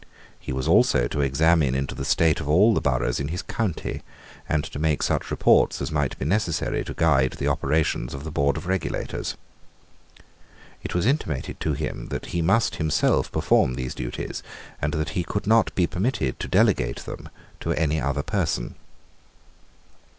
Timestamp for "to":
1.07-1.21, 4.63-4.79, 6.85-6.95, 11.59-11.73, 16.39-16.47, 17.59-17.71